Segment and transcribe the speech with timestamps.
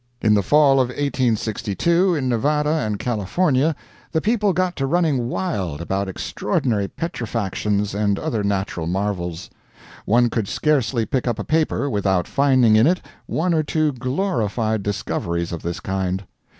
[0.19, 3.75] In the fall of 1862, in Nevada and California,
[4.11, 9.51] the people got to running wild about extraordinary petrifactions and other natural marvels.
[10.05, 14.81] One could scarcely pick up a paper without finding in it one or two glorified
[14.81, 16.23] discoveries of this kind.